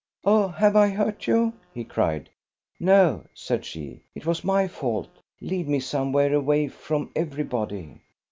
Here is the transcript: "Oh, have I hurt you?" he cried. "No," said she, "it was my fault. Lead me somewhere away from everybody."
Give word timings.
"Oh, 0.25 0.47
have 0.47 0.75
I 0.75 0.87
hurt 0.89 1.27
you?" 1.27 1.53
he 1.75 1.83
cried. 1.83 2.27
"No," 2.79 3.23
said 3.35 3.63
she, 3.63 4.01
"it 4.15 4.25
was 4.25 4.43
my 4.43 4.67
fault. 4.67 5.07
Lead 5.39 5.67
me 5.69 5.79
somewhere 5.79 6.33
away 6.33 6.69
from 6.69 7.11
everybody." 7.15 8.01